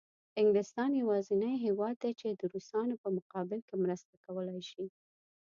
انګلستان 0.41 0.91
یوازینی 1.01 1.55
هېواد 1.65 1.95
دی 2.03 2.11
چې 2.19 2.27
د 2.31 2.41
روسانو 2.53 2.93
په 3.03 3.09
مقابل 3.17 3.59
کې 3.67 3.75
مرسته 3.83 4.13
کولای 4.25 4.61
شي. 4.69 4.85